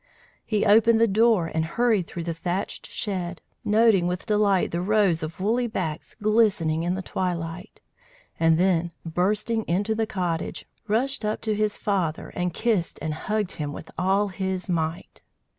[0.43, 5.21] He opened the door and hurried through the thatched shed, noting with delight the rows
[5.21, 7.81] of woolly backs glistening in the twilight,
[8.39, 13.51] and then, bursting into the cottage, rushed up to his father and kissed and hugged
[13.51, 15.21] him with all his might!